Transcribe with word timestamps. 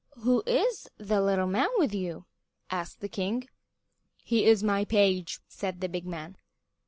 "Who 0.23 0.41
is 0.47 0.89
the 0.97 1.21
little 1.21 1.45
man 1.45 1.69
with 1.77 1.93
you?" 1.93 2.25
asked 2.71 3.01
the 3.01 3.07
king. 3.07 3.47
"He 4.23 4.45
is 4.45 4.63
my 4.63 4.83
page," 4.83 5.39
said 5.47 5.79
the 5.79 5.89
big 5.89 6.07
man. 6.07 6.37